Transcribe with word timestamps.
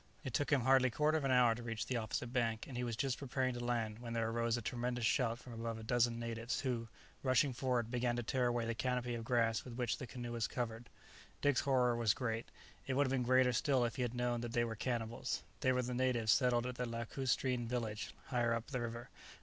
It 0.23 0.33
took 0.33 0.51
him 0.51 0.61
hardly 0.61 0.87
a 0.87 0.91
quarter 0.91 1.19
of 1.19 1.25
an 1.25 1.29
hour 1.31 1.53
to 1.53 1.61
reach 1.61 1.85
the 1.85 1.97
opposite 1.97 2.33
bank, 2.33 2.65
and 2.65 2.75
he 2.75 2.83
was 2.83 2.95
just 2.95 3.19
preparing 3.19 3.53
to 3.53 3.59
land 3.63 3.99
when 3.99 4.13
there 4.13 4.27
arose 4.31 4.57
a 4.57 4.61
tremendous 4.63 5.05
shout 5.05 5.37
from 5.37 5.53
about 5.53 5.77
a 5.77 5.83
dozen 5.83 6.17
natives, 6.17 6.59
who, 6.61 6.87
rushing 7.21 7.53
forward, 7.53 7.91
began 7.91 8.15
to 8.15 8.23
tear 8.23 8.47
away 8.47 8.65
the 8.65 8.73
canopy 8.73 9.13
of 9.13 9.23
grass 9.23 9.63
with 9.63 9.75
which 9.75 9.97
the 9.99 10.07
canoe 10.07 10.31
was 10.31 10.47
covered. 10.47 10.89
Dick's 11.39 11.59
horror 11.61 11.95
was 11.95 12.15
great. 12.15 12.49
It 12.87 12.95
would 12.95 13.05
have 13.05 13.11
been 13.11 13.21
greater 13.21 13.53
still 13.53 13.85
if 13.85 13.95
he 13.97 14.01
had 14.01 14.15
known 14.15 14.41
that 14.41 14.53
they 14.53 14.63
were 14.63 14.73
cannibals. 14.75 15.43
They 15.59 15.71
were 15.71 15.83
the 15.83 15.93
natives 15.93 16.31
settled 16.31 16.65
at 16.65 16.77
the 16.77 16.87
lacustrine 16.89 17.67
village 17.67 18.11
higher 18.29 18.55
up 18.55 18.65
the 18.71 18.81
river. 18.81 19.11